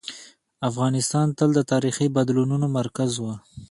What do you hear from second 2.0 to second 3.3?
بدلونونو مرکز و.